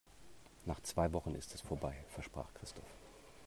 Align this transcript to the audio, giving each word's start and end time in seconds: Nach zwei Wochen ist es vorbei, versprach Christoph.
Nach 0.65 0.79
zwei 0.81 1.13
Wochen 1.13 1.35
ist 1.35 1.53
es 1.53 1.61
vorbei, 1.61 1.95
versprach 2.09 2.51
Christoph. 2.55 2.89